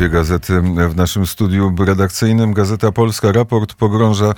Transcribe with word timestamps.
dwie 0.00 0.08
gazety 0.08 0.60
w 0.88 0.96
naszym 0.96 1.26
studiu 1.26 1.74
redakcyjnym. 1.86 2.52
Gazeta 2.52 2.92
Polska, 2.92 3.32
raport 3.32 3.74
pogrąża 3.74 4.32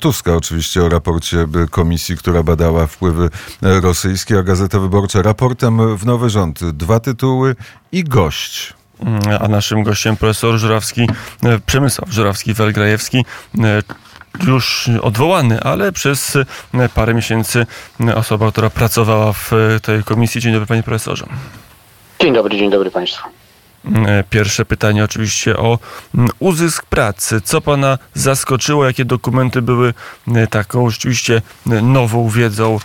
Tuska 0.00 0.36
oczywiście 0.36 0.82
o 0.82 0.88
raporcie 0.88 1.46
komisji, 1.70 2.16
która 2.16 2.42
badała 2.42 2.86
wpływy 2.86 3.30
rosyjskie, 3.62 4.38
a 4.38 4.42
Gazeta 4.42 4.78
Wyborcza 4.78 5.22
raportem 5.22 5.96
w 5.96 6.06
nowy 6.06 6.30
rząd. 6.30 6.64
Dwa 6.64 7.00
tytuły 7.00 7.56
i 7.92 8.04
gość. 8.04 8.74
A 9.40 9.48
naszym 9.48 9.82
gościem 9.82 10.16
profesor 10.16 10.58
Żurawski, 10.58 11.06
Przemysław 11.66 12.10
Żurawski-Welgrajewski, 12.10 13.24
już 14.46 14.90
odwołany, 15.02 15.60
ale 15.60 15.92
przez 15.92 16.38
parę 16.94 17.14
miesięcy 17.14 17.66
osoba, 18.14 18.50
która 18.50 18.70
pracowała 18.70 19.32
w 19.32 19.50
tej 19.82 20.04
komisji. 20.04 20.40
Dzień 20.40 20.52
dobry 20.52 20.66
panie 20.66 20.82
profesorze. 20.82 21.26
Dzień 22.20 22.34
dobry, 22.34 22.58
dzień 22.58 22.70
dobry 22.70 22.90
państwu. 22.90 23.41
Pierwsze 24.30 24.64
pytanie 24.64 25.04
oczywiście 25.04 25.56
o 25.56 25.78
uzysk 26.38 26.86
pracy. 26.86 27.40
Co 27.40 27.60
pana 27.60 27.98
zaskoczyło? 28.14 28.84
Jakie 28.84 29.04
dokumenty 29.04 29.62
były 29.62 29.94
taką 30.50 30.90
rzeczywiście 30.90 31.42
nową 31.82 32.28
wiedzą 32.28 32.78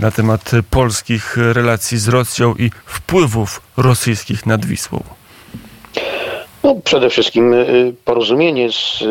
na 0.00 0.10
temat 0.10 0.50
polskich 0.70 1.36
relacji 1.36 1.98
z 1.98 2.08
Rosją 2.08 2.54
i 2.54 2.70
wpływów 2.86 3.62
rosyjskich 3.76 4.46
nad 4.46 4.66
Wisłą? 4.66 5.02
No, 6.62 6.74
przede 6.74 7.10
wszystkim 7.10 7.54
porozumienie 8.04 8.72
z 8.72 9.04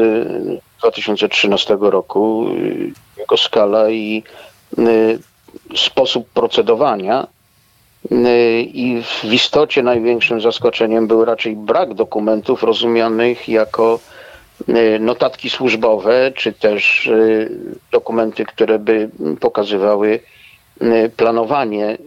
2013 0.79 1.77
roku, 1.81 2.49
jego 3.17 3.37
skala 3.37 3.89
i 3.89 4.23
sposób 5.75 6.29
procedowania. 6.29 7.27
I 8.61 9.03
w 9.23 9.33
istocie 9.33 9.83
największym 9.83 10.41
zaskoczeniem 10.41 11.07
był 11.07 11.25
raczej 11.25 11.55
brak 11.55 11.93
dokumentów 11.93 12.63
rozumianych 12.63 13.49
jako 13.49 13.99
notatki 14.99 15.49
służbowe, 15.49 16.31
czy 16.35 16.53
też 16.53 17.11
dokumenty, 17.91 18.45
które 18.45 18.79
by 18.79 19.09
pokazywały 19.39 20.19
planowanie, 21.17 21.97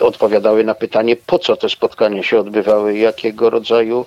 odpowiadały 0.00 0.64
na 0.64 0.74
pytanie, 0.74 1.16
po 1.16 1.38
co 1.38 1.56
te 1.56 1.68
spotkania 1.68 2.22
się 2.22 2.38
odbywały, 2.38 2.98
jakiego 2.98 3.50
rodzaju 3.50 4.06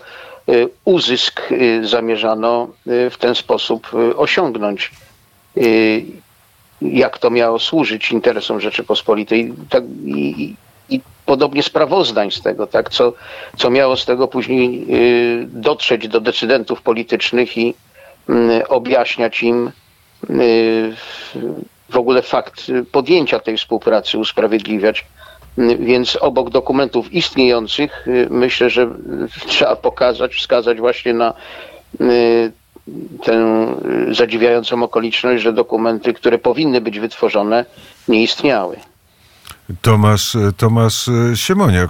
uzysk 0.86 1.42
zamierzano 1.82 2.68
w 2.86 3.16
ten 3.20 3.36
sposób 3.36 3.92
osiągnąć. 4.16 4.92
Jak 6.82 7.18
to 7.18 7.30
miało 7.30 7.60
służyć 7.60 8.12
interesom 8.12 8.62
Rzeczypospolitej 8.62 9.54
tak, 9.70 9.84
i, 10.06 10.56
i 10.90 11.02
podobnie 11.26 11.64
sprawozdań 11.64 12.32
z 12.32 12.42
tego, 12.42 12.68
tak, 12.68 12.90
co, 12.90 13.14
co 13.58 13.70
miało 13.70 13.98
z 13.98 14.06
tego 14.06 14.28
później 14.28 14.88
dotrzeć 15.48 16.08
do 16.08 16.20
decydentów 16.22 16.82
politycznych 16.82 17.58
i 17.58 17.74
objaśniać 18.70 19.44
im 19.44 19.72
w 21.90 21.98
ogóle 21.98 22.22
fakt 22.22 22.72
podjęcia 22.92 23.40
tej 23.40 23.58
współpracy, 23.58 24.18
usprawiedliwiać. 24.18 25.06
Więc 25.80 26.18
obok 26.22 26.50
dokumentów 26.50 27.14
istniejących 27.14 28.06
myślę, 28.30 28.70
że 28.70 28.90
trzeba 29.48 29.76
pokazać, 29.76 30.36
wskazać 30.36 30.80
właśnie 30.80 31.14
na 31.14 31.34
tę 33.24 33.66
zadziwiającą 34.12 34.84
okoliczność, 34.84 35.44
że 35.44 35.54
dokumenty, 35.54 36.14
które 36.14 36.38
powinny 36.38 36.82
być 36.82 37.00
wytworzone, 37.00 37.66
nie 38.08 38.24
istniały. 38.24 38.78
Tomasz, 39.82 40.38
Tomasz 40.58 41.10
Siemoniak, 41.36 41.90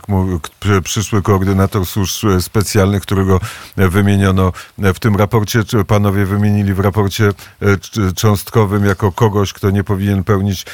przyszły 0.83 1.21
koordynator 1.21 1.85
służb 1.85 2.27
specjalnych, 2.39 3.01
którego 3.01 3.39
wymieniono 3.77 4.51
w 4.77 4.99
tym 4.99 5.15
raporcie, 5.15 5.63
czy 5.63 5.85
panowie 5.85 6.25
wymienili 6.25 6.73
w 6.73 6.79
raporcie 6.79 7.31
cząstkowym 8.15 8.85
jako 8.85 9.11
kogoś, 9.11 9.53
kto 9.53 9.69
nie 9.69 9.83
powinien 9.83 10.23
pełnić 10.23 10.65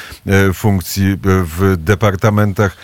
funkcji 0.54 1.16
w 1.24 1.74
departamentach, 1.78 2.76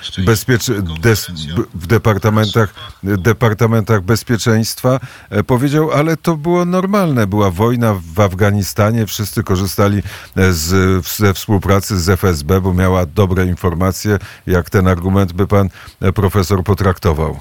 des, 1.01 1.27
w 1.75 1.87
departamentach, 1.87 2.75
departamentach 3.03 4.03
bezpieczeństwa. 4.03 5.01
Powiedział, 5.47 5.91
ale 5.93 6.17
to 6.17 6.37
było 6.37 6.65
normalne. 6.65 7.27
Była 7.27 7.51
wojna 7.51 7.95
w 8.15 8.21
Afganistanie, 8.21 9.07
wszyscy 9.07 9.43
korzystali 9.43 10.03
z, 10.51 11.07
ze 11.07 11.35
współpracy 11.35 12.01
z 12.01 12.09
FSB, 12.09 12.61
bo 12.61 12.75
miała 12.75 13.07
dobre 13.07 13.47
informacje 13.47 14.08
jak 14.47 14.71
ten 14.71 14.89
argument 14.89 15.33
by 15.33 15.47
pan 15.47 15.69
profesor 16.15 16.65
potraktował? 16.65 17.37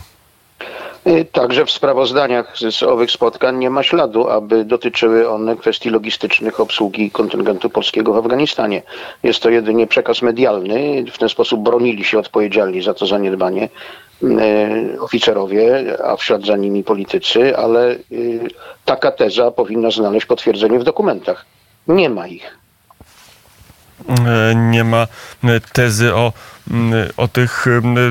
Także 1.32 1.66
w 1.66 1.72
sprawozdaniach 1.72 2.58
z 2.58 2.84
owych 2.84 3.12
spotkań 3.12 3.58
nie 3.58 3.70
ma 3.70 3.84
śladu, 3.84 4.30
aby 4.30 4.66
dotyczyły 4.66 5.30
one 5.30 5.56
kwestii 5.56 5.90
logistycznych 5.90 6.60
obsługi 6.60 7.12
kontyngentu 7.12 7.70
polskiego 7.70 8.14
w 8.14 8.18
Afganistanie. 8.18 8.84
Jest 9.24 9.40
to 9.40 9.50
jedynie 9.50 9.88
przekaz 9.88 10.22
medialny. 10.22 11.06
W 11.12 11.18
ten 11.18 11.30
sposób 11.30 11.62
bronili 11.62 12.04
się 12.04 12.20
odpowiedzialni 12.20 12.82
za 12.84 12.94
to 12.94 13.06
zaniedbanie 13.06 13.70
oficerowie, 15.00 15.98
a 16.06 16.18
w 16.18 16.24
ślad 16.24 16.46
za 16.46 16.58
nimi 16.58 16.84
politycy, 16.84 17.58
ale 17.58 17.96
taka 18.86 19.12
teza 19.12 19.52
powinna 19.52 19.92
znaleźć 19.92 20.26
potwierdzenie 20.26 20.80
w 20.80 20.84
dokumentach. 20.84 21.46
Nie 21.88 22.10
ma 22.10 22.28
ich. 22.28 22.58
Nie 24.56 24.84
ma 24.84 25.08
tezy 25.74 26.16
o 26.16 26.34
o 27.18 27.28
tych, 27.28 27.66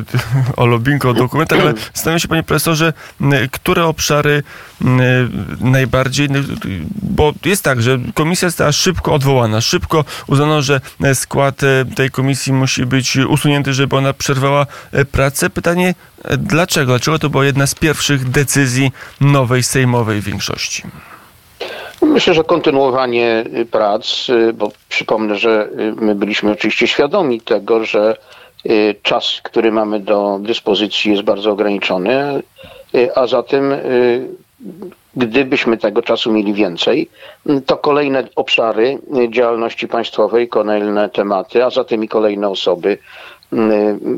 o 0.56 0.66
lobbyingu, 0.66 1.08
o 1.08 1.14
dokumentach, 1.14 1.60
ale 1.60 1.74
zastanawiam 1.94 2.18
się, 2.18 2.28
panie 2.28 2.42
profesorze, 2.42 2.92
które 3.52 3.84
obszary 3.84 4.42
najbardziej, 5.60 6.28
bo 7.02 7.32
jest 7.44 7.64
tak, 7.64 7.82
że 7.82 7.98
komisja 8.14 8.48
została 8.48 8.72
szybko 8.72 9.14
odwołana, 9.14 9.60
szybko 9.60 10.04
uznano, 10.26 10.62
że 10.62 10.80
skład 11.14 11.60
tej 11.96 12.10
komisji 12.10 12.52
musi 12.52 12.86
być 12.86 13.16
usunięty, 13.16 13.74
żeby 13.74 13.96
ona 13.96 14.12
przerwała 14.12 14.66
pracę. 15.12 15.50
Pytanie, 15.50 15.94
dlaczego? 16.38 16.92
Dlaczego 16.92 17.18
to 17.18 17.30
była 17.30 17.44
jedna 17.44 17.66
z 17.66 17.74
pierwszych 17.74 18.30
decyzji 18.30 18.92
nowej 19.20 19.62
sejmowej 19.62 20.20
większości? 20.20 20.82
Myślę, 22.02 22.34
że 22.34 22.44
kontynuowanie 22.44 23.44
prac, 23.70 24.26
bo 24.54 24.70
przypomnę, 24.88 25.36
że 25.36 25.68
my 25.96 26.14
byliśmy 26.14 26.50
oczywiście 26.52 26.86
świadomi 26.88 27.40
tego, 27.40 27.84
że 27.84 28.16
czas, 29.02 29.40
który 29.42 29.72
mamy 29.72 30.00
do 30.00 30.38
dyspozycji 30.42 31.10
jest 31.10 31.22
bardzo 31.22 31.50
ograniczony, 31.50 32.42
a 33.14 33.26
zatem 33.26 33.74
gdybyśmy 35.16 35.76
tego 35.76 36.02
czasu 36.02 36.32
mieli 36.32 36.54
więcej, 36.54 37.08
to 37.66 37.76
kolejne 37.76 38.28
obszary 38.36 38.98
działalności 39.30 39.88
państwowej, 39.88 40.48
kolejne 40.48 41.08
tematy, 41.08 41.64
a 41.64 41.70
zatem 41.70 42.04
i 42.04 42.08
kolejne 42.08 42.48
osoby 42.48 42.98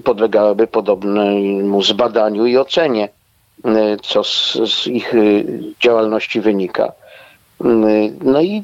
podlegałyby 0.04 0.66
podobnemu 0.66 1.82
zbadaniu 1.82 2.46
i 2.46 2.56
ocenie, 2.56 3.08
co 4.02 4.24
z, 4.24 4.52
z 4.64 4.86
ich 4.86 5.12
działalności 5.80 6.40
wynika. 6.40 6.92
No 8.24 8.40
i 8.40 8.62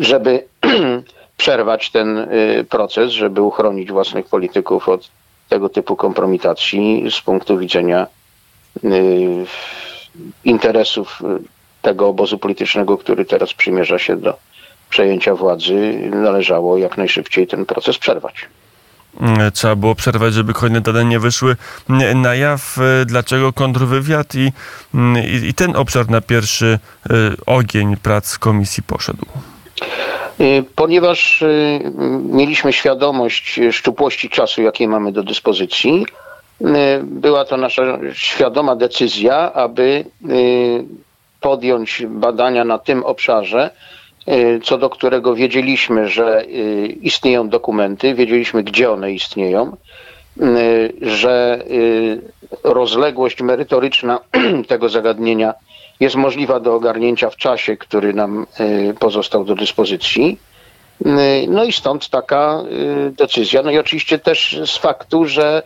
żeby 0.00 0.44
przerwać 1.36 1.90
ten 1.90 2.28
proces, 2.68 3.10
żeby 3.10 3.42
uchronić 3.42 3.92
własnych 3.92 4.26
polityków 4.26 4.88
od 4.88 5.10
tego 5.48 5.68
typu 5.68 5.96
kompromitacji 5.96 7.04
z 7.10 7.20
punktu 7.20 7.58
widzenia 7.58 8.06
interesów 10.44 11.22
tego 11.82 12.08
obozu 12.08 12.38
politycznego, 12.38 12.98
który 12.98 13.24
teraz 13.24 13.54
przymierza 13.54 13.98
się 13.98 14.16
do 14.16 14.36
przejęcia 14.90 15.34
władzy, 15.34 16.00
należało 16.10 16.78
jak 16.78 16.98
najszybciej 16.98 17.46
ten 17.46 17.66
proces 17.66 17.98
przerwać. 17.98 18.34
Trzeba 19.54 19.76
było 19.76 19.94
przerwać, 19.94 20.34
żeby 20.34 20.52
kolejne 20.52 20.80
dane 20.80 21.04
nie 21.04 21.18
wyszły 21.18 21.56
na 22.14 22.34
jaw. 22.34 22.76
Dlaczego 23.06 23.52
kontrwywiad 23.52 24.34
i, 24.34 24.52
i, 25.32 25.48
i 25.48 25.54
ten 25.54 25.76
obszar 25.76 26.10
na 26.10 26.20
pierwszy 26.20 26.78
ogień 27.46 27.96
prac 27.96 28.38
komisji 28.38 28.82
poszedł? 28.82 29.26
Ponieważ 30.76 31.44
mieliśmy 32.22 32.72
świadomość 32.72 33.60
szczupłości 33.72 34.30
czasu, 34.30 34.62
jakie 34.62 34.88
mamy 34.88 35.12
do 35.12 35.22
dyspozycji, 35.22 36.06
była 37.02 37.44
to 37.44 37.56
nasza 37.56 37.82
świadoma 38.12 38.76
decyzja, 38.76 39.52
aby 39.52 40.04
podjąć 41.40 42.02
badania 42.08 42.64
na 42.64 42.78
tym 42.78 43.04
obszarze, 43.04 43.70
co 44.62 44.78
do 44.78 44.90
którego 44.90 45.34
wiedzieliśmy, 45.34 46.08
że 46.08 46.44
istnieją 47.02 47.48
dokumenty, 47.48 48.14
wiedzieliśmy, 48.14 48.62
gdzie 48.62 48.90
one 48.90 49.12
istnieją, 49.12 49.76
że 51.02 51.64
rozległość 52.64 53.42
merytoryczna 53.42 54.20
tego 54.68 54.88
zagadnienia 54.88 55.54
jest 56.00 56.16
możliwa 56.16 56.60
do 56.60 56.74
ogarnięcia 56.74 57.30
w 57.30 57.36
czasie, 57.36 57.76
który 57.76 58.14
nam 58.14 58.46
pozostał 59.00 59.44
do 59.44 59.54
dyspozycji. 59.54 60.38
No 61.48 61.64
i 61.64 61.72
stąd 61.72 62.08
taka 62.08 62.62
decyzja. 63.10 63.62
No 63.62 63.70
i 63.70 63.78
oczywiście 63.78 64.18
też 64.18 64.60
z 64.66 64.76
faktu, 64.76 65.24
że 65.24 65.62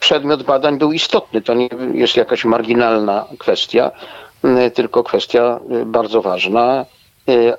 przedmiot 0.00 0.42
badań 0.42 0.78
był 0.78 0.92
istotny. 0.92 1.42
To 1.42 1.54
nie 1.54 1.68
jest 1.92 2.16
jakaś 2.16 2.44
marginalna 2.44 3.24
kwestia, 3.38 3.90
tylko 4.74 5.04
kwestia 5.04 5.60
bardzo 5.86 6.22
ważna. 6.22 6.86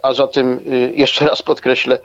A 0.01 0.13
zatem 0.13 0.59
jeszcze 0.93 1.27
raz 1.27 1.41
podkreślę, 1.41 1.99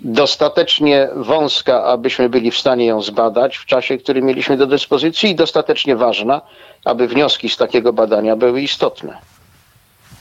dostatecznie 0.00 1.08
wąska, 1.14 1.84
abyśmy 1.84 2.28
byli 2.28 2.50
w 2.50 2.58
stanie 2.58 2.86
ją 2.86 3.02
zbadać 3.02 3.56
w 3.56 3.66
czasie, 3.66 3.98
który 3.98 4.22
mieliśmy 4.22 4.56
do 4.56 4.66
dyspozycji 4.66 5.30
i 5.30 5.34
dostatecznie 5.34 5.96
ważna, 5.96 6.40
aby 6.84 7.08
wnioski 7.08 7.48
z 7.48 7.56
takiego 7.56 7.92
badania 7.92 8.36
były 8.36 8.60
istotne. 8.62 9.18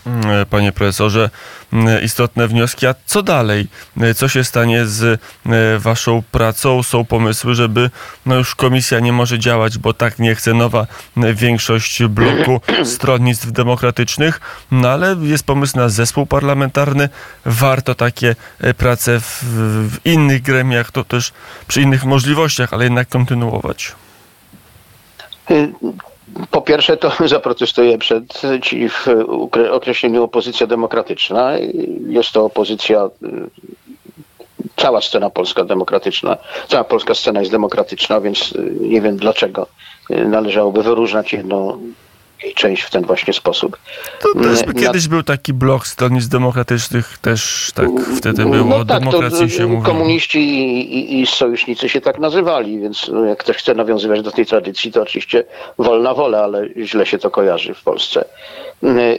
Mm, 0.05 0.45
panie 0.45 0.71
profesorze, 0.71 1.29
mm, 1.73 2.03
istotne 2.03 2.47
wnioski. 2.47 2.87
A 2.87 2.95
co 3.05 3.23
dalej? 3.23 3.67
Mm, 3.97 4.15
co 4.15 4.27
się 4.27 4.43
stanie 4.43 4.85
z 4.85 5.21
waszą 5.77 6.23
pracą? 6.31 6.83
Są 6.83 7.05
pomysły, 7.05 7.55
żeby 7.55 7.89
no 8.25 8.35
już 8.35 8.55
komisja 8.55 8.99
nie 8.99 9.13
może 9.13 9.39
działać, 9.39 9.77
bo 9.77 9.93
tak 9.93 10.19
nie 10.19 10.35
chce 10.35 10.53
nowa 10.53 10.87
większość 11.33 12.03
bloku 12.03 12.61
stronnictw 12.95 13.51
demokratycznych, 13.51 14.41
no 14.71 14.89
ale 14.89 15.15
jest 15.21 15.43
pomysł 15.43 15.77
na 15.77 15.89
zespół 15.89 16.25
parlamentarny. 16.25 17.09
Warto 17.45 17.95
takie 17.95 18.35
e, 18.59 18.73
prace 18.73 19.19
w, 19.19 19.43
w 19.89 20.05
innych 20.05 20.41
gremiach, 20.41 20.91
to 20.91 21.03
też 21.03 21.33
przy 21.67 21.81
innych 21.81 22.05
możliwościach, 22.05 22.73
ale 22.73 22.83
jednak 22.83 23.09
kontynuować. 23.09 23.95
Y, 26.29 26.47
po 26.51 26.61
pierwsze, 26.61 26.97
to 26.97 27.11
zaprotestuję 27.27 27.97
przed 27.97 28.41
ci 28.61 28.89
w 28.89 29.07
określeniu 29.71 30.23
opozycja 30.23 30.67
demokratyczna. 30.67 31.51
Jest 32.07 32.31
to 32.31 32.45
opozycja, 32.45 33.05
y, 33.05 33.49
cała 34.75 35.01
scena 35.01 35.29
polska 35.29 35.63
demokratyczna, 35.63 36.37
cała 36.67 36.83
polska 36.83 37.15
scena 37.15 37.39
jest 37.39 37.51
demokratyczna, 37.51 38.21
więc 38.21 38.51
y, 38.51 38.73
nie 38.79 39.01
wiem 39.01 39.17
dlaczego 39.17 39.67
należałoby 40.09 40.83
wyróżniać 40.83 41.33
jedną 41.33 41.79
część 42.53 42.83
w 42.83 42.89
ten 42.89 43.05
właśnie 43.05 43.33
sposób. 43.33 43.77
To 44.19 44.39
też 44.39 44.63
by 44.63 44.73
kiedyś 44.73 45.07
był 45.07 45.23
taki 45.23 45.53
blok 45.53 45.87
stronnictw 45.87 46.29
demokratycznych, 46.29 47.17
też 47.17 47.71
tak 47.75 47.89
wtedy 48.17 48.45
było, 48.45 48.65
no 48.65 48.75
o 48.75 48.85
tak, 48.85 48.99
demokracji 48.99 49.49
się 49.49 49.67
mówiło. 49.67 49.83
Komuniści 49.83 50.39
i, 50.39 50.97
i, 50.97 51.21
i, 51.21 51.27
sojusznicy 51.27 51.89
się 51.89 52.01
tak 52.01 52.19
nazywali, 52.19 52.79
więc 52.79 53.09
no, 53.13 53.25
jak 53.25 53.39
ktoś 53.39 53.57
chce 53.57 53.73
nawiązywać 53.75 54.21
do 54.21 54.31
tej 54.31 54.45
tradycji, 54.45 54.91
to 54.91 55.01
oczywiście 55.01 55.43
wolna 55.77 56.13
wola, 56.13 56.43
ale 56.43 56.69
źle 56.77 57.05
się 57.05 57.17
to 57.17 57.31
kojarzy 57.31 57.73
w 57.73 57.83
Polsce. 57.83 58.25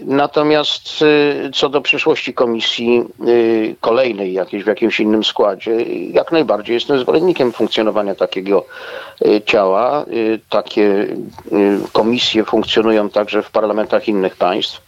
Natomiast 0.06 1.02
y, 1.02 1.50
co 1.55 1.69
do 1.69 1.81
przyszłości 1.81 2.34
komisji 2.34 3.05
y, 3.28 3.76
kolejnej, 3.81 4.32
jakiejś 4.32 4.64
w 4.64 4.67
jakimś 4.67 5.00
innym 5.00 5.25
składzie, 5.25 5.82
jak 6.12 6.32
najbardziej 6.32 6.75
jestem 6.75 6.99
zwolennikiem 6.99 7.52
funkcjonowania 7.52 8.14
takiego 8.14 8.67
y, 9.26 9.43
ciała. 9.46 10.05
Takie 10.49 11.06
komisje 11.93 12.44
funkcjonują 12.44 13.11
także 13.17 13.43
w 13.43 13.51
parlamentach 13.51 14.09
innych 14.09 14.37
państw, 14.37 14.83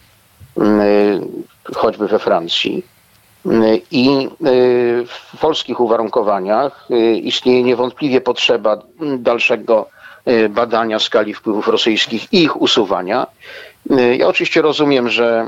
choćby 1.75 2.07
we 2.07 2.19
Francji. 2.19 2.85
I 3.91 4.29
w 5.07 5.37
polskich 5.41 5.79
uwarunkowaniach 5.79 6.87
istnieje 7.23 7.63
niewątpliwie 7.63 8.21
potrzeba 8.21 8.77
dalszego 9.17 9.89
badania 10.49 10.99
skali 10.99 11.33
wpływów 11.33 11.67
rosyjskich 11.67 12.33
i 12.33 12.43
ich 12.43 12.61
usuwania. 12.61 13.27
Ja 14.17 14.27
oczywiście 14.27 14.61
rozumiem, 14.61 15.09
że 15.09 15.47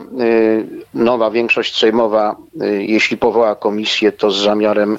nowa 0.93 1.31
większość 1.31 1.77
sejmowa, 1.77 2.35
jeśli 2.79 3.17
powoła 3.17 3.55
komisję, 3.55 4.11
to 4.11 4.31
z 4.31 4.37
zamiarem 4.37 4.97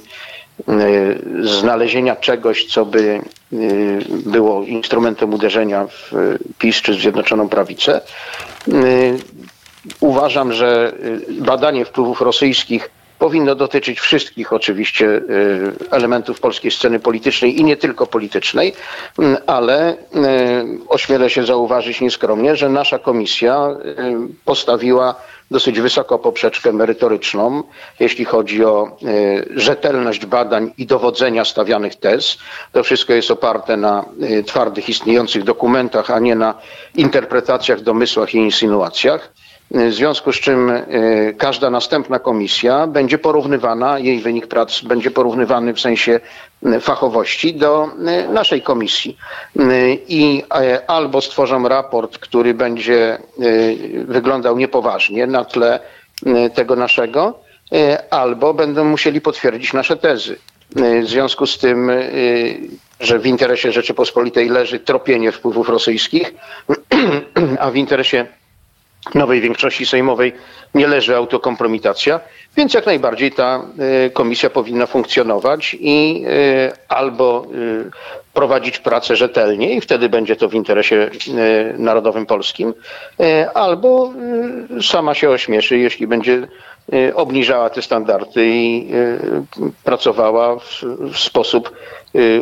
znalezienia 1.43 2.17
czegoś, 2.17 2.65
co 2.67 2.85
by 2.87 3.21
było 4.09 4.63
instrumentem 4.63 5.35
uderzenia 5.35 5.87
w 5.87 6.13
PiS 6.59 6.77
czy 6.83 6.95
Zjednoczoną 6.95 7.49
Prawicę. 7.49 8.01
Uważam, 10.01 10.53
że 10.53 10.93
badanie 11.31 11.85
wpływów 11.85 12.21
rosyjskich 12.21 12.91
powinno 13.23 13.55
dotyczyć 13.55 14.01
wszystkich 14.01 14.53
oczywiście 14.53 15.07
y, 15.07 15.21
elementów 15.91 16.41
polskiej 16.41 16.71
sceny 16.71 17.01
politycznej 17.01 17.61
i 17.61 17.65
nie 17.65 17.77
tylko 17.77 18.07
politycznej, 18.07 18.73
mm, 19.19 19.37
ale 19.47 19.93
y, 19.93 19.97
ośmielę 20.89 21.31
się 21.31 21.45
zauważyć 21.47 22.01
nieskromnie, 22.01 22.57
że 22.57 22.69
nasza 22.69 22.99
komisja 22.99 23.69
y, 23.71 24.45
postawiła 24.45 25.15
dosyć 25.51 25.81
wysoko 25.81 26.19
poprzeczkę 26.19 26.73
merytoryczną, 26.73 27.63
jeśli 28.01 28.25
chodzi 28.25 28.65
o 28.65 28.97
rzetelność 29.55 30.27
badań 30.27 30.73
i 30.79 30.87
dowodzenia 30.87 31.45
stawianych 31.45 31.95
tez. 31.97 32.39
To 32.73 32.83
wszystko 32.83 33.13
jest 33.13 33.31
oparte 33.31 33.77
na 33.77 34.05
twardych 34.47 34.89
istniejących 34.89 35.45
dokumentach, 35.45 36.11
a 36.11 36.19
nie 36.19 36.35
na 36.35 36.55
interpretacjach, 36.95 37.81
domysłach 37.81 38.35
i 38.35 38.39
insynuacjach. 38.39 39.33
W 39.75 39.93
związku 39.93 40.33
z 40.33 40.37
czym 40.37 40.71
e, 40.71 40.85
każda 41.39 41.71
następna 41.71 42.19
komisja 42.19 42.87
będzie 42.87 43.19
porównywana, 43.19 43.99
jej 43.99 44.21
wynik 44.21 44.47
prac 44.47 44.81
będzie 44.81 45.11
porównywany 45.11 45.75
w 45.75 45.81
sensie 45.81 46.21
fachowości 46.81 47.55
do 47.55 47.89
naszej 48.33 48.63
komisji. 48.63 49.17
I 50.09 50.43
albo 50.87 51.21
stworzą 51.21 51.69
raport, 51.69 52.19
który 52.19 52.55
będzie 52.55 53.19
wyglądał 54.05 54.59
niepoważnie 54.59 55.27
na 55.27 55.45
tle 55.45 55.81
tego 56.55 56.77
naszego, 56.77 57.39
albo 58.11 58.55
będą 58.55 58.85
musieli 58.85 59.21
potwierdzić 59.21 59.73
nasze 59.73 59.97
tezy. 59.97 60.37
W 61.03 61.07
związku 61.07 61.47
z 61.47 61.59
tym, 61.59 61.91
że 63.01 63.19
w 63.19 63.27
interesie 63.27 63.73
Rzeczypospolitej 63.73 64.49
leży 64.49 64.79
tropienie 64.81 65.33
wpływów 65.33 65.69
rosyjskich, 65.69 66.35
a 67.59 67.71
w 67.71 67.77
interesie 67.77 68.27
nowej 69.15 69.41
większości 69.41 69.87
sejmowej 69.87 70.33
nie 70.75 70.87
leży 70.87 71.17
autokompromitacja, 71.17 72.21
więc 72.57 72.75
jak 72.75 72.87
najbardziej 72.87 73.33
ta 73.33 73.63
y, 74.07 74.11
komisja 74.11 74.51
powinna 74.51 74.87
funkcjonować 74.87 75.77
i 75.81 76.25
y, 76.27 76.73
albo 76.89 77.47
y, 77.55 77.91
prowadzić 78.35 78.79
pracę 78.79 79.17
rzetelnie 79.17 79.75
i 79.75 79.81
wtedy 79.81 80.09
będzie 80.09 80.37
to 80.37 80.49
w 80.49 80.55
interesie 80.55 81.11
narodowym 81.79 82.27
polskim, 82.27 82.75
albo 83.55 84.13
sama 84.83 85.15
się 85.15 85.31
ośmieszy, 85.31 85.79
jeśli 85.79 86.07
będzie 86.07 86.49
obniżała 87.15 87.71
te 87.71 87.83
standardy 87.83 88.47
i 88.47 88.89
pracowała 89.85 90.59
w, 90.59 90.83
sposób 91.15 91.73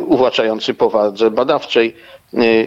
uwłaczający 0.06 0.74
powadze 0.74 1.30
badawczej. 1.30 1.96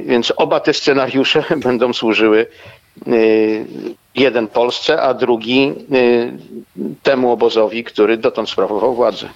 Więc 0.06 0.34
oba 0.36 0.60
te 0.60 0.74
scenariusze 0.74 1.44
będą 1.66 1.94
służyły 1.94 2.48
jeden 4.16 4.48
Polsce, 4.48 5.02
a 5.02 5.14
drugi 5.14 5.74
y, 5.94 6.34
temu 7.04 7.32
obozowi, 7.32 7.84
który 7.84 8.18
dotąd 8.18 8.50
sprawował 8.50 8.96
władzę. 8.96 9.30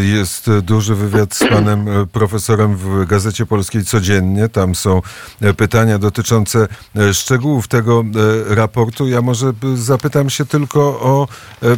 Jest 0.00 0.50
duży 0.62 0.94
wywiad 0.94 1.34
z 1.34 1.38
panem 1.38 1.88
e, 1.88 2.06
profesorem 2.06 2.76
w 2.76 3.06
Gazecie 3.06 3.46
Polskiej 3.46 3.84
codziennie. 3.84 4.48
Tam 4.48 4.74
są 4.74 5.02
e, 5.40 5.54
pytania 5.54 5.98
dotyczące 5.98 6.68
e, 6.96 7.14
szczegółów 7.14 7.68
tego 7.68 8.04
raportu. 8.46 9.08
Ja 9.08 9.22
może 9.22 9.52
zapytam 9.74 10.30
się 10.30 10.46
tylko 10.46 10.80
o 10.80 11.28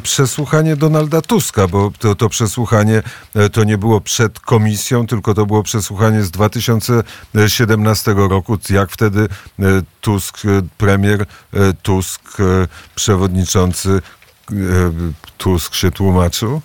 przesłuchanie 0.03 0.77
Donalda 0.77 1.23
Tuska, 1.23 1.69
bo 1.69 1.93
to, 1.99 2.15
to 2.15 2.29
przesłuchanie 2.29 3.03
to 3.53 3.65
nie 3.65 3.79
było 3.79 4.01
przed 4.01 4.41
komisją, 4.41 5.07
tylko 5.07 5.35
to 5.35 5.47
było 5.47 5.63
przesłuchanie 5.63 6.23
z 6.23 6.31
2017 6.31 8.15
roku. 8.17 8.59
Jak 8.71 8.91
wtedy 8.91 9.29
Tusk, 10.01 10.43
premier 10.79 11.27
Tusk, 11.83 12.37
przewodniczący 12.95 14.03
Tusk 15.39 15.75
się 15.75 15.91
tłumaczył? 15.91 16.63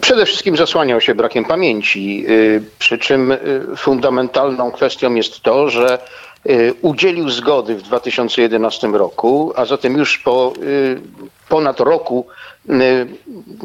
Przede 0.00 0.26
wszystkim 0.26 0.56
zasłaniał 0.56 1.00
się 1.00 1.14
brakiem 1.14 1.44
pamięci, 1.44 2.24
y, 2.28 2.62
przy 2.78 2.98
czym 2.98 3.32
y, 3.32 3.38
fundamentalną 3.76 4.72
kwestią 4.72 5.14
jest 5.14 5.40
to, 5.40 5.70
że 5.70 5.98
y, 6.46 6.74
udzielił 6.82 7.30
zgody 7.30 7.74
w 7.74 7.82
2011 7.82 8.88
roku, 8.88 9.52
a 9.56 9.64
zatem 9.64 9.96
już 9.96 10.18
po 10.18 10.52
ponad 11.48 11.80
roku 11.80 12.26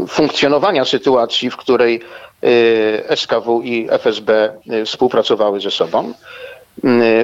funkcjonowania 0.08 0.86
sytuacji, 0.86 1.50
w 1.50 1.58
której 1.58 2.01
SKW 3.15 3.62
i 3.62 3.88
FSB 3.89 4.53
współpracowały 4.86 5.62
ze 5.62 5.72
sobą, 5.72 6.13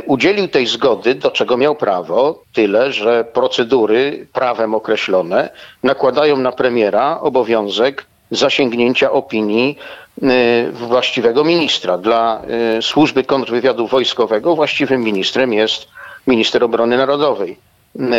udzielił 0.06 0.48
tej 0.48 0.68
zgody, 0.68 1.16
do 1.16 1.32
czego 1.32 1.58
miał 1.58 1.76
prawo, 1.76 2.44
tyle, 2.54 2.92
że 2.92 3.24
procedury 3.34 4.28
prawem 4.34 4.76
określone 4.76 5.50
nakładają 5.84 6.38
na 6.38 6.52
premiera 6.52 7.20
obowiązek 7.20 8.06
zasięgnięcia 8.32 9.12
opinii 9.12 9.78
y, 10.24 10.72
właściwego 10.72 11.44
ministra. 11.44 11.98
Dla 11.98 12.42
y, 12.78 12.82
służby 12.82 13.24
kontrwywiadu 13.24 13.88
wojskowego 13.88 14.56
właściwym 14.56 15.02
ministrem 15.02 15.54
jest 15.54 15.88
minister 16.28 16.64
obrony 16.64 16.98
narodowej. 16.98 17.58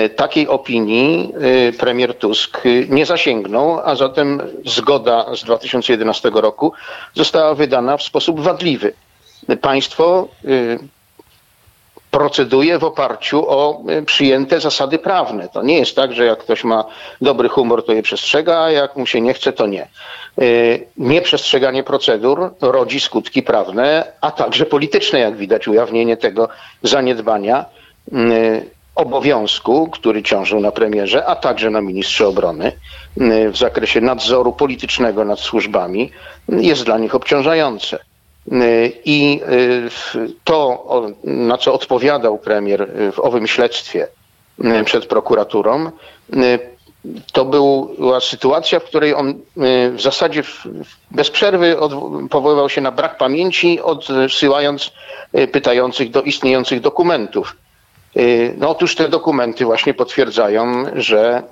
Y, 0.05 0.09
takiej 0.09 0.49
opinii 0.49 1.33
premier 1.79 2.15
Tusk 2.19 2.63
nie 2.89 3.07
zasięgnął, 3.07 3.81
a 3.85 3.95
zatem 3.97 4.43
zgoda 4.65 5.27
z 5.37 5.45
2011 5.45 6.31
roku 6.35 6.73
została 7.15 7.55
wydana 7.55 7.97
w 7.97 8.03
sposób 8.03 8.41
wadliwy. 8.41 8.93
państwo 9.61 10.29
proceduje 12.11 12.79
w 12.79 12.85
oparciu 12.85 13.45
o 13.49 13.83
y, 13.91 14.03
przyjęte 14.03 14.61
zasady 14.61 14.99
prawne. 14.99 15.49
To 15.49 15.63
nie 15.63 15.79
jest 15.79 15.97
tak, 15.97 16.13
że 16.13 16.25
jak 16.25 16.39
ktoś 16.39 16.65
ma 16.65 16.85
dobry 17.21 17.49
humor, 17.49 17.85
to 17.85 17.93
je 17.93 18.03
przestrzega, 18.03 18.59
a 18.61 18.71
jak 18.71 18.97
mu 18.97 19.07
się 19.07 19.21
nie 19.21 19.35
chce, 19.35 19.53
to 19.53 19.67
nie. 19.67 19.89
Y, 20.43 20.87
Nieprzestrzeganie 20.97 21.83
procedur 21.83 22.55
rodzi 22.61 23.01
skutki 23.01 23.43
prawne, 23.43 24.13
a 24.21 24.31
także 24.31 24.67
polityczne, 24.67 25.19
jak 25.19 25.37
widać, 25.37 25.69
ujawnienie 25.69 26.17
tego 26.17 26.49
zaniedbania 26.83 27.65
y, 28.13 28.77
obowiązku, 28.95 29.89
który 29.91 30.23
ciążył 30.23 30.61
na 30.61 30.73
premierze, 30.73 31.27
a 31.27 31.37
także 31.37 31.71
na 31.71 31.81
ministrze 31.81 32.29
obrony 32.29 32.73
w 33.53 33.57
zakresie 33.57 34.01
nadzoru 34.01 34.53
politycznego 34.53 35.25
nad 35.25 35.41
służbami 35.41 36.11
jest 36.49 36.85
dla 36.85 36.99
nich 36.99 37.15
obciążające. 37.15 37.99
I 39.05 39.41
to, 40.45 40.85
na 41.25 41.59
co 41.59 41.75
odpowiadał 41.75 42.38
premier 42.38 42.88
w 43.12 43.21
owym 43.21 43.47
śledztwie 43.47 44.09
przed 44.85 45.07
prokuraturą, 45.07 45.91
to 47.33 47.45
była 47.45 48.21
sytuacja, 48.21 48.81
w 48.81 48.85
której 48.85 49.15
on 49.15 49.35
w 49.93 50.00
zasadzie 50.00 50.43
bez 51.11 51.31
przerwy 51.31 51.76
powoływał 52.31 52.69
się 52.69 52.81
na 52.81 52.91
brak 52.93 53.19
pamięci, 53.19 53.81
odsyłając 53.83 54.93
pytających 55.53 56.11
do 56.11 56.23
istniejących 56.23 56.81
dokumentów. 56.81 57.57
No 58.59 58.71
otóż 58.71 58.95
te 58.95 59.09
dokumenty 59.09 59.65
właśnie 59.65 59.95
potwierdzają, 59.95 60.85
że 60.95 61.43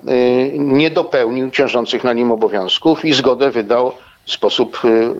nie 0.53 0.89
dopełnił 0.91 1.51
ciążących 1.51 2.03
na 2.03 2.13
nim 2.13 2.31
obowiązków 2.31 3.05
i 3.05 3.13
zgodę 3.13 3.51
wydał 3.51 3.91
w 4.25 4.31
sposób 4.31 4.81
y, 4.85 5.11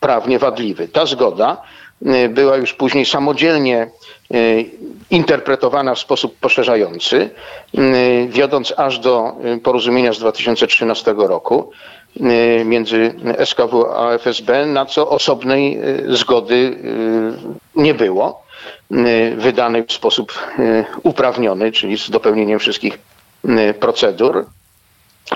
prawnie 0.00 0.38
wadliwy. 0.38 0.88
Ta 0.88 1.06
zgoda 1.06 1.62
y, 2.06 2.28
była 2.28 2.56
już 2.56 2.72
później 2.72 3.06
samodzielnie 3.06 3.90
y, 4.34 4.64
interpretowana 5.10 5.94
w 5.94 5.98
sposób 5.98 6.36
poszerzający, 6.38 7.30
wiodąc 8.28 8.74
aż 8.76 8.98
do 8.98 9.32
porozumienia 9.62 10.12
z 10.12 10.18
2013 10.18 11.14
roku 11.16 11.70
między 12.64 13.14
SKW 13.44 13.86
a 13.96 14.10
FSB, 14.12 14.66
na 14.66 14.86
co 14.86 15.08
osobnej 15.08 15.80
zgody 16.08 16.78
nie 17.76 17.94
było, 17.94 18.42
wydanej 19.36 19.84
w 19.84 19.92
sposób 19.92 20.32
uprawniony, 21.02 21.72
czyli 21.72 21.98
z 21.98 22.10
dopełnieniem 22.10 22.58
wszystkich 22.58 22.98
procedur. 23.80 24.46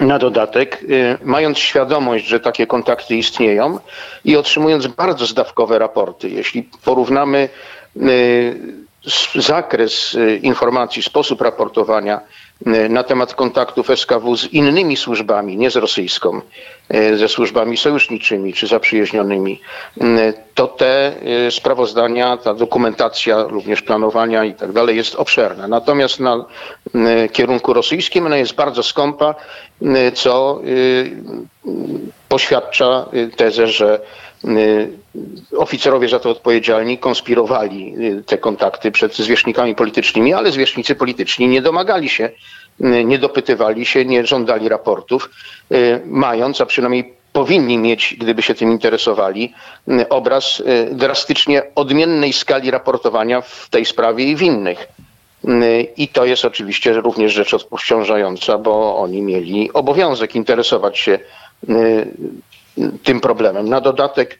Na 0.00 0.18
dodatek, 0.18 0.82
y, 0.82 1.18
mając 1.22 1.58
świadomość, 1.58 2.26
że 2.26 2.40
takie 2.40 2.66
kontakty 2.66 3.16
istnieją 3.16 3.78
i 4.24 4.36
otrzymując 4.36 4.86
bardzo 4.86 5.26
zdawkowe 5.26 5.78
raporty, 5.78 6.28
jeśli 6.28 6.62
porównamy 6.84 7.48
y, 7.96 8.76
zakres 9.34 10.14
y, 10.14 10.36
informacji, 10.36 11.02
sposób 11.02 11.40
raportowania 11.40 12.20
na 12.88 13.02
temat 13.02 13.34
kontaktów 13.34 13.90
SKW 13.96 14.36
z 14.36 14.52
innymi 14.52 14.96
służbami, 14.96 15.56
nie 15.56 15.70
z 15.70 15.76
rosyjską, 15.76 16.40
y, 16.94 17.16
ze 17.18 17.28
służbami 17.28 17.76
sojuszniczymi 17.76 18.52
czy 18.54 18.66
zaprzyjaźnionymi, 18.66 19.60
y, 20.00 20.34
to 20.54 20.66
te 20.66 21.12
sprawozdania, 21.50 22.36
ta 22.36 22.54
dokumentacja 22.54 23.42
również 23.42 23.82
planowania 23.82 24.44
i 24.44 24.54
tak 24.54 24.72
dalej 24.72 24.96
jest 24.96 25.14
obszerna. 25.14 25.68
Natomiast 25.68 26.20
na 26.20 26.44
kierunku 27.32 27.72
rosyjskim 27.72 28.26
ona 28.26 28.36
jest 28.36 28.54
bardzo 28.54 28.82
skąpa, 28.82 29.34
co 30.14 30.60
poświadcza 32.28 33.06
tezę, 33.36 33.66
że 33.66 34.00
oficerowie 35.56 36.08
za 36.08 36.18
to 36.18 36.30
odpowiedzialni 36.30 36.98
konspirowali 36.98 37.94
y, 37.98 38.22
te 38.22 38.38
kontakty 38.38 38.90
przed 38.90 39.16
zwierzchnikami 39.16 39.74
politycznymi, 39.74 40.34
ale 40.34 40.52
zwierzchnicy 40.52 40.94
polityczni 40.94 41.48
nie 41.48 41.62
domagali 41.62 42.08
się, 42.08 42.30
y, 42.80 43.04
nie 43.04 43.18
dopytywali 43.18 43.86
się, 43.86 44.04
nie 44.04 44.26
żądali 44.26 44.68
raportów, 44.68 45.30
mając, 46.06 46.60
a 46.60 46.66
przynajmniej 46.66 47.14
powinni 47.32 47.78
mieć, 47.78 48.16
gdyby 48.20 48.42
się 48.42 48.54
tym 48.54 48.70
interesowali, 48.70 49.54
obraz 50.08 50.62
drastycznie 50.90 51.62
odmiennej 51.74 52.32
skali 52.32 52.70
raportowania 52.70 53.40
w 53.40 53.68
tej 53.70 53.84
sprawie 53.84 54.24
i 54.24 54.36
w 54.36 54.42
innych. 54.42 54.88
I 55.96 56.08
to 56.08 56.24
jest 56.24 56.44
oczywiście 56.44 56.92
również 56.92 57.32
rzecz 57.32 57.54
obciążająca, 57.54 58.58
bo 58.58 58.98
oni 58.98 59.22
mieli 59.22 59.72
obowiązek 59.72 60.34
interesować 60.34 60.98
się 60.98 61.18
tym 63.04 63.20
problemem. 63.20 63.68
Na 63.68 63.80
dodatek 63.80 64.38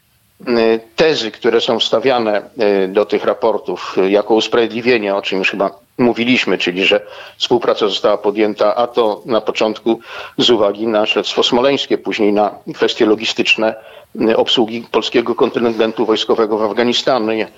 y, 0.49 0.81
tezy, 0.97 1.31
które 1.31 1.61
są 1.61 1.78
wstawiane 1.78 2.43
y, 2.85 2.88
do 2.88 3.05
tych 3.07 3.25
raportów 3.25 3.95
y, 3.99 4.11
jako 4.11 4.35
usprawiedliwienie, 4.35 5.14
o 5.14 5.23
czym 5.23 5.38
już 5.38 5.50
chyba 5.50 5.71
mówiliśmy, 5.99 6.59
czyli 6.59 6.85
że 6.85 7.00
współpraca 7.38 7.88
została 7.88 8.19
podjęta, 8.19 8.75
a 8.75 8.87
to 8.87 9.23
na 9.26 9.40
początku 9.40 10.00
z 10.38 10.50
uwagi 10.50 10.87
na 10.87 11.07
śledztwo 11.07 11.43
smoleńskie, 11.43 11.99
później 11.99 12.33
na 12.33 12.55
kwestie 12.75 13.07
logistyczne 13.07 13.75
obsługi 14.37 14.87
polskiego 14.90 15.35
kontyngentu 15.35 16.07
wojskowego 16.07 16.59
w 16.59 16.62
Afganistanie. 16.62 17.49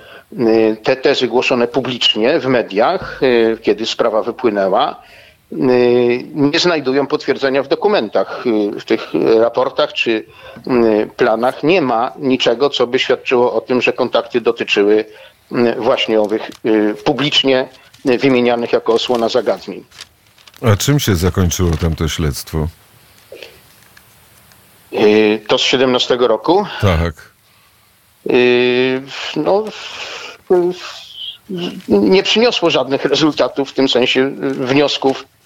Te 0.82 0.96
tezy 0.96 1.28
głoszone 1.28 1.68
publicznie 1.68 2.40
w 2.40 2.46
mediach, 2.46 3.20
kiedy 3.62 3.86
sprawa 3.86 4.22
wypłynęła, 4.22 5.02
nie 5.50 6.58
znajdują 6.58 7.06
potwierdzenia 7.06 7.62
w 7.62 7.68
dokumentach. 7.68 8.44
Y, 8.46 8.80
w 8.80 8.84
tych 8.84 9.00
raportach 9.40 9.92
czy 9.92 10.10
y, 10.10 10.24
planach 11.16 11.62
nie 11.62 11.82
ma 11.82 12.12
niczego, 12.18 12.70
co 12.70 12.86
by 12.86 12.98
świadczyło 12.98 13.52
o 13.52 13.60
tym, 13.60 13.82
że 13.82 13.92
kontakty 13.92 14.40
dotyczyły 14.40 15.04
właśnie 15.78 16.20
owych 16.20 16.50
publicznie 17.04 17.68
wymienianych 18.04 18.72
jako 18.72 18.92
osłona 18.92 19.28
zagadnień. 19.28 19.84
A 20.62 20.76
czym 20.76 21.00
się 21.00 21.16
zakończyło 21.16 21.70
tamto 21.70 22.08
śledztwo? 22.08 22.68
To 25.48 25.58
z 25.58 25.60
17 25.60 26.16
roku? 26.20 26.66
Tak. 26.80 27.14
No, 29.36 29.64
nie 31.88 32.22
przyniosło 32.22 32.70
żadnych 32.70 33.04
rezultatów, 33.04 33.70
w 33.70 33.74
tym 33.74 33.88
sensie 33.88 34.30
wniosków 34.40 35.24
Y, 35.24 35.37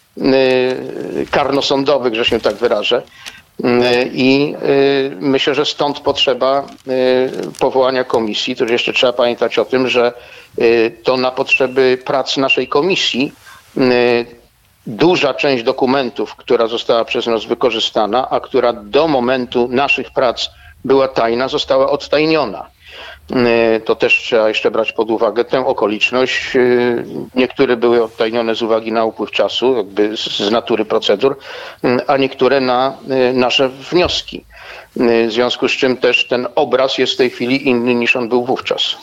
karnosądowych, 1.31 2.15
że 2.15 2.25
się 2.25 2.41
tak 2.41 2.55
wyrażę. 2.55 3.03
Y, 3.61 3.65
I 4.13 4.55
y, 4.55 5.17
myślę, 5.21 5.55
że 5.55 5.67
stąd 5.67 6.01
potrzeba 6.01 6.67
powołania 7.61 8.05
komisji. 8.05 8.57
To 8.57 8.65
jeszcze 8.65 8.93
trzeba 8.93 9.13
pamiętać 9.13 9.59
o 9.59 9.65
tym, 9.65 9.89
że 9.89 10.13
to 11.03 11.17
na 11.17 11.31
potrzeby 11.31 11.99
prac 12.05 12.37
naszej 12.37 12.69
komisji 12.69 13.33
duża 14.87 15.35
część 15.35 15.65
dokumentów, 15.65 16.37
która 16.37 16.67
została 16.67 17.05
przez 17.05 17.27
nas 17.27 17.45
wykorzystana, 17.45 18.31
a 18.31 18.41
która 18.41 18.73
do 18.73 19.09
momentu 19.09 19.69
naszych 19.71 20.11
prac 20.11 20.51
była 20.85 21.09
tajna, 21.09 21.49
została 21.49 21.91
odtajniona. 21.91 22.67
E, 23.37 23.81
to 23.81 23.97
też 23.97 24.15
trzeba 24.15 24.49
jeszcze 24.49 24.71
brać 24.71 24.93
pod 24.93 25.11
uwagę 25.11 25.45
tę 25.45 25.67
okoliczność. 25.67 26.57
E, 26.57 26.61
niektóre 27.35 27.77
były 27.77 28.05
odtajnione 28.05 28.55
z 28.55 28.63
uwagi 28.63 28.93
na 28.93 29.05
upływ 29.05 29.31
czasu, 29.31 29.77
jakby 29.77 30.17
z 30.17 30.51
natury 30.51 30.85
procedur, 30.85 31.39
a 32.07 32.17
niektóre 32.17 32.61
na 32.61 32.97
nasze 33.35 33.69
wnioski. 33.69 34.45
W 34.97 35.33
związku 35.33 35.69
z 35.69 35.73
czym 35.73 35.97
też 35.97 36.29
ten 36.29 36.47
obraz 36.55 36.99
jest 36.99 37.13
w 37.13 37.17
tej 37.17 37.31
chwili 37.31 37.69
inny 37.69 37.95
niż 37.95 38.17
on 38.17 38.29
był 38.29 38.45
wówczas. 38.45 38.97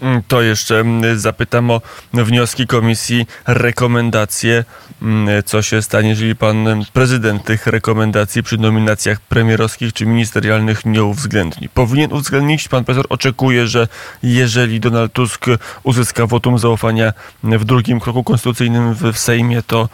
Mm, 0.00 0.22
to 0.28 0.42
jeszcze 0.42 0.80
mm, 0.80 1.18
zapytam 1.18 1.70
o 1.70 1.80
wnioski 2.14 2.66
komisji, 2.66 3.26
rekomendacje. 3.46 4.64
Mm, 5.02 5.42
co 5.42 5.62
się 5.62 5.82
stanie, 5.82 6.08
jeżeli 6.08 6.36
pan 6.36 6.84
prezydent 6.92 7.44
tych 7.44 7.66
rekomendacji 7.66 8.42
przy 8.42 8.58
nominacjach 8.58 9.20
premierowskich 9.20 9.92
czy 9.92 10.06
ministerialnych 10.06 10.84
nie 10.86 11.04
uwzględni? 11.04 11.68
Powinien 11.68 12.12
uwzględnić. 12.12 12.68
Pan 12.68 12.84
profesor 12.84 13.06
oczekuje, 13.08 13.66
że 13.66 13.88
jeżeli 14.22 14.80
Donald 14.80 15.12
Tusk 15.12 15.46
uzyska 15.82 16.26
wotum 16.26 16.58
zaufania 16.58 17.12
w 17.42 17.64
drugim 17.64 18.00
kroku 18.00 18.24
konstytucyjnym 18.24 18.94
w 19.12 19.18
Sejmie, 19.18 19.62
to, 19.62 19.88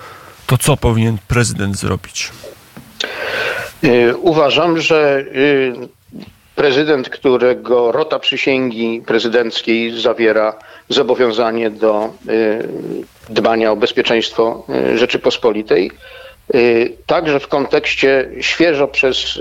to 0.46 0.58
co 0.58 0.76
powinien 0.76 1.18
prezydent 1.28 1.76
zrobić? 1.76 2.30
Y, 3.84 4.16
uważam, 4.16 4.80
że 4.80 5.24
y, 5.34 6.01
prezydent, 6.62 7.08
którego 7.08 7.92
rota 7.92 8.18
przysięgi 8.18 9.02
prezydenckiej 9.06 10.00
zawiera 10.00 10.54
zobowiązanie 10.88 11.70
do 11.70 12.10
y, 12.28 12.68
dbania 13.28 13.72
o 13.72 13.76
bezpieczeństwo 13.76 14.64
y, 14.92 14.98
Rzeczypospolitej, 14.98 15.90
y, 16.54 16.92
także 17.06 17.40
w 17.40 17.48
kontekście 17.48 18.30
świeżo 18.40 18.88
przez 18.88 19.38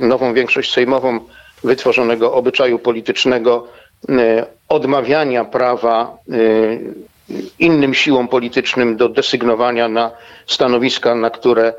nową 0.00 0.34
większość 0.34 0.72
sejmową 0.72 1.20
wytworzonego 1.64 2.34
obyczaju 2.34 2.78
politycznego 2.78 3.66
odmawiania 4.68 5.44
prawa 5.44 6.16
innym 7.58 7.94
siłom 7.94 8.28
politycznym 8.28 8.96
do 8.96 9.08
desygnowania 9.08 9.88
na 9.88 10.10
stanowiska, 10.46 11.14
na 11.14 11.30
które 11.30 11.72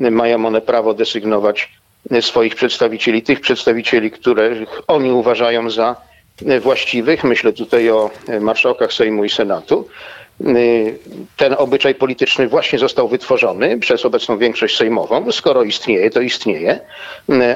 mają 0.00 0.46
one 0.46 0.60
prawo 0.60 0.94
desygnować 0.94 1.75
swoich 2.20 2.54
przedstawicieli, 2.54 3.22
tych 3.22 3.40
przedstawicieli, 3.40 4.10
których 4.10 4.68
oni 4.88 5.12
uważają 5.12 5.70
za 5.70 5.96
właściwych, 6.60 7.24
myślę 7.24 7.52
tutaj 7.52 7.90
o 7.90 8.10
marszałkach 8.40 8.92
Sejmu 8.92 9.24
i 9.24 9.30
Senatu, 9.30 9.88
ten 11.36 11.54
obyczaj 11.58 11.94
polityczny 11.94 12.48
właśnie 12.48 12.78
został 12.78 13.08
wytworzony 13.08 13.78
przez 13.78 14.04
obecną 14.06 14.38
większość 14.38 14.76
sejmową. 14.76 15.32
Skoro 15.32 15.62
istnieje, 15.62 16.10
to 16.10 16.20
istnieje. 16.20 16.80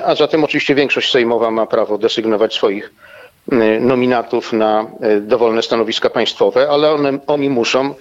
A 0.05 0.15
zatem 0.15 0.45
oczywiście 0.45 0.75
większość 0.75 1.11
sejmowa 1.11 1.51
ma 1.51 1.67
prawo 1.67 1.99
desygnować 1.99 2.55
swoich 2.55 2.93
nominatów 3.81 4.53
na 4.53 4.87
dowolne 5.21 5.63
stanowiska 5.63 6.11
państwowe, 6.11 6.69
ale 6.71 6.91
one, 6.91 7.19
oni 7.27 7.51
muszą 7.51 7.95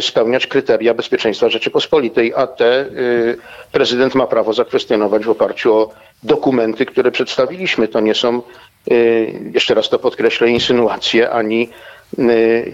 spełniać 0.00 0.46
kryteria 0.46 0.94
bezpieczeństwa 0.94 1.48
Rzeczypospolitej, 1.48 2.32
a 2.36 2.46
te 2.46 2.80
y, 2.80 3.38
prezydent 3.72 4.14
ma 4.14 4.26
prawo 4.26 4.52
zakwestionować 4.52 5.24
w 5.24 5.30
oparciu 5.30 5.74
o 5.74 5.90
dokumenty, 6.22 6.86
które 6.86 7.10
przedstawiliśmy. 7.10 7.88
To 7.88 8.00
nie 8.00 8.14
są, 8.14 8.42
y, 8.90 9.50
jeszcze 9.54 9.74
raz 9.74 9.88
to 9.88 9.98
podkreślę, 9.98 10.48
insynuacje 10.48 11.30
ani 11.30 11.68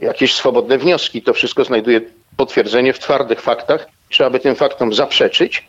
jakieś 0.02 0.34
swobodne 0.34 0.78
wnioski. 0.78 1.22
To 1.22 1.32
wszystko 1.32 1.64
znajduje 1.64 2.00
potwierdzenie 2.36 2.92
w 2.92 2.98
twardych 2.98 3.40
faktach. 3.40 3.88
Trzeba 4.08 4.30
by 4.30 4.40
tym 4.40 4.54
faktom 4.54 4.94
zaprzeczyć 4.94 5.66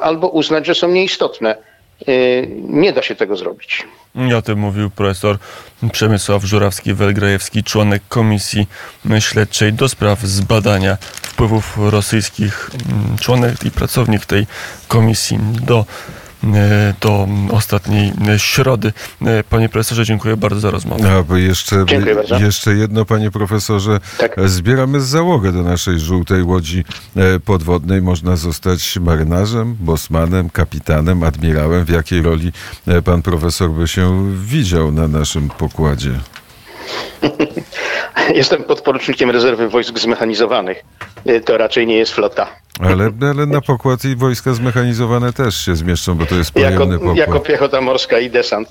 albo 0.00 0.28
uznać, 0.28 0.66
że 0.66 0.74
są 0.74 0.88
nieistotne. 0.88 1.56
Y, 2.08 2.48
Nie 2.68 2.92
da 2.92 3.02
się 3.02 3.14
tego 3.14 3.36
zrobić. 3.36 3.86
I 4.14 4.34
o 4.34 4.42
tym 4.42 4.58
mówił 4.58 4.90
profesor 4.90 5.38
Przemysław 5.92 6.42
Żurawski-Welgrajewski, 6.44 7.64
członek 7.64 8.02
Komisji 8.08 8.66
Śledczej 9.18 9.72
do 9.72 9.88
spraw 9.88 10.20
zbadania 10.20 10.96
wpływów 11.22 11.78
rosyjskich, 11.78 12.70
mm, 12.74 13.18
członek 13.18 13.64
i 13.64 13.70
pracownik 13.70 14.26
tej 14.26 14.46
komisji 14.88 15.38
do, 15.62 15.84
do 17.00 17.28
ostatniej 17.50 18.12
środy. 18.36 18.92
E, 19.26 19.44
Panie 19.44 19.68
profesorze, 19.68 20.04
dziękuję 20.04 20.36
bardzo 20.36 20.60
za 20.60 20.70
rozmowę. 20.70 21.12
A, 21.18 21.22
bo 21.22 21.36
jeszcze, 21.36 21.84
Dziękuję 21.88 22.14
bardzo. 22.14 22.38
jeszcze 22.38 22.74
jedno, 22.74 23.04
panie 23.04 23.30
profesorze. 23.30 24.00
Tak. 24.18 24.48
Zbieramy 24.48 25.00
załogę 25.00 25.52
do 25.52 25.62
naszej 25.62 26.00
żółtej 26.00 26.42
łodzi 26.42 26.84
e, 27.16 27.40
podwodnej. 27.40 28.02
Można 28.02 28.36
zostać 28.36 28.98
marynarzem, 29.00 29.76
bosmanem, 29.80 30.50
kapitanem, 30.50 31.22
admirałem. 31.22 31.84
W 31.84 31.88
jakiej 31.88 32.22
roli 32.22 32.52
e, 32.86 33.02
pan 33.02 33.22
profesor 33.22 33.70
by 33.70 33.88
się 33.88 34.34
widział 34.44 34.92
na 34.92 35.08
naszym 35.08 35.48
pokładzie? 35.48 36.10
Jestem 38.34 38.62
podporucznikiem 38.64 39.30
rezerwy 39.30 39.68
wojsk 39.68 39.98
zmechanizowanych. 39.98 40.82
Y, 41.28 41.40
To 41.40 41.58
raczej 41.58 41.86
nie 41.86 41.96
jest 41.96 42.12
flota. 42.12 42.46
Ale, 42.80 43.10
ale 43.30 43.46
na 43.46 43.60
pokład 43.60 44.04
i 44.04 44.16
wojska 44.16 44.52
zmechanizowane 44.54 45.32
też 45.32 45.64
się 45.64 45.76
zmieszczą, 45.76 46.14
bo 46.14 46.26
to 46.26 46.34
jest 46.34 46.56
Jako, 46.56 46.76
pojemny 46.76 46.98
pokład. 46.98 47.16
jako 47.16 47.40
piechota 47.40 47.80
morska 47.80 48.18
i 48.18 48.30
desant. 48.30 48.68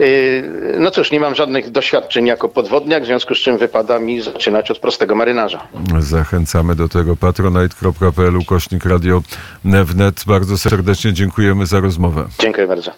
Y, 0.00 0.74
No 0.78 0.90
cóż, 0.90 1.10
nie 1.10 1.20
mam 1.20 1.34
żadnych 1.34 1.70
doświadczeń 1.70 2.26
jako 2.26 2.48
podwodniak, 2.48 3.02
w 3.02 3.06
związku 3.06 3.34
z 3.34 3.38
czym 3.38 3.58
wypada 3.58 3.98
mi 3.98 4.20
zaczynać 4.20 4.70
od 4.70 4.78
prostego 4.78 5.14
marynarza. 5.14 5.66
Zachęcamy 5.98 6.74
do 6.74 6.88
tego. 6.88 7.16
patronite.pl, 7.16 8.44
kośnik 8.46 8.84
radio 8.84 9.22
wnet. 9.64 10.24
Bardzo 10.26 10.58
serdecznie 10.58 11.12
dziękujemy 11.12 11.66
za 11.66 11.80
rozmowę. 11.80 12.26
Dziękuję 12.38 12.66
bardzo. 12.66 12.90